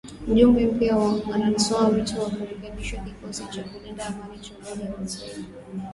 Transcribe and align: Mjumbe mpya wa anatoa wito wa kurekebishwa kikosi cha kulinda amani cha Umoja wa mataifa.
Mjumbe 0.27 0.65
mpya 0.67 0.97
wa 0.97 1.15
anatoa 1.33 1.87
wito 1.87 2.21
wa 2.21 2.29
kurekebishwa 2.29 2.99
kikosi 2.99 3.43
cha 3.51 3.63
kulinda 3.63 4.05
amani 4.05 4.39
cha 4.39 4.53
Umoja 4.55 4.91
wa 4.91 4.99
mataifa. 4.99 5.41